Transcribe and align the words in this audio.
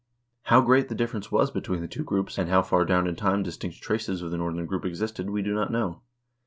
How 0.45 0.61
great 0.61 0.89
the 0.89 0.95
difference 0.95 1.31
was 1.31 1.51
between 1.51 1.81
the 1.81 1.87
two 1.87 2.03
groups, 2.03 2.39
and 2.39 2.49
how 2.49 2.63
far 2.63 2.85
down 2.85 3.05
in 3.05 3.15
time 3.15 3.43
dis 3.43 3.57
tinct 3.57 3.83
traces 3.83 4.23
of 4.23 4.31
the 4.31 4.37
northern 4.39 4.65
group 4.65 4.83
existed, 4.83 5.29
we 5.29 5.43
do 5.43 5.53
not 5.53 5.71
know. 5.71 6.01